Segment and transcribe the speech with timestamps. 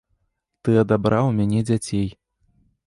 [0.63, 2.07] Ты адабраў у мяне дзяцей.